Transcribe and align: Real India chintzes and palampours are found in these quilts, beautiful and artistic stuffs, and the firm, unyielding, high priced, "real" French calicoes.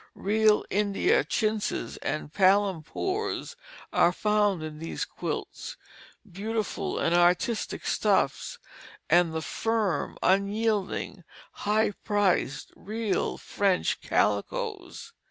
Real 0.15 0.65
India 0.71 1.23
chintzes 1.23 1.97
and 1.97 2.33
palampours 2.33 3.55
are 3.93 4.11
found 4.11 4.63
in 4.63 4.79
these 4.79 5.05
quilts, 5.05 5.77
beautiful 6.27 6.97
and 6.97 7.13
artistic 7.13 7.85
stuffs, 7.85 8.57
and 9.11 9.31
the 9.31 9.43
firm, 9.43 10.17
unyielding, 10.23 11.23
high 11.69 11.91
priced, 12.03 12.71
"real" 12.75 13.37
French 13.37 14.01
calicoes. 14.01 15.13